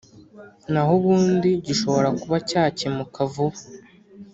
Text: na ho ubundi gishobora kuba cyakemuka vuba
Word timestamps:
na 0.71 0.81
ho 0.85 0.91
ubundi 0.99 1.49
gishobora 1.65 2.09
kuba 2.19 2.35
cyakemuka 2.49 3.19
vuba 3.33 3.59